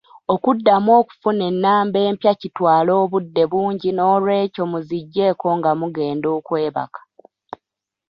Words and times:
Okuddamu 0.33 0.89
okufuna 1.01 1.41
ennamba 1.51 1.97
empya 2.09 2.33
kitwala 2.41 2.91
obudde 3.03 3.43
bungi 3.51 3.89
noolwekyo 3.93 4.63
mu 4.71 4.79
ziggyeeko 4.87 5.47
nga 5.57 5.71
mugenda 5.79 6.27
okwebaka. 6.37 7.01